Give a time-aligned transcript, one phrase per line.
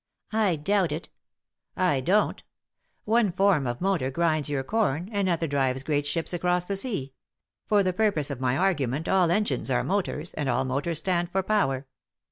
[0.33, 1.09] "I doubt it"
[1.77, 2.41] "I don't
[3.05, 7.13] One form of motor grinds your com, another drives great ships across the sea.
[7.67, 11.43] For the purpose of my argument all engines are motors, and all motors stand for
[11.43, 11.85] power."